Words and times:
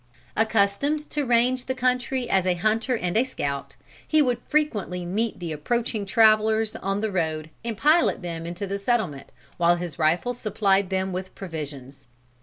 Accustomed 0.35 1.07
to 1.11 1.27
range 1.27 1.65
the 1.65 1.75
country 1.75 2.27
as 2.27 2.47
a 2.47 2.55
hunter 2.55 2.97
and 2.97 3.15
a 3.15 3.23
scout, 3.23 3.75
he 4.07 4.19
would 4.19 4.41
frequently 4.47 5.05
meet 5.05 5.37
the 5.37 5.51
approaching 5.51 6.07
travelers 6.07 6.75
on 6.77 7.01
the 7.01 7.11
road 7.11 7.51
and 7.63 7.77
pilot 7.77 8.23
them 8.23 8.47
into 8.47 8.65
the 8.65 8.79
settlement, 8.79 9.29
while 9.57 9.75
his 9.75 9.99
rifle 9.99 10.33
supplied 10.33 10.89
them 10.89 11.13
with 11.13 11.35
provisions. 11.35 12.07